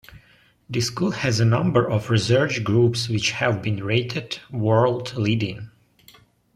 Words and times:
The 0.67 0.81
School 0.81 1.11
has 1.11 1.39
a 1.39 1.45
number 1.45 1.87
of 1.87 2.09
research 2.09 2.63
groups 2.63 3.07
which 3.07 3.29
have 3.33 3.61
been 3.61 3.83
rated 3.83 4.39
'World 4.51 5.13
Leading'. 5.15 5.69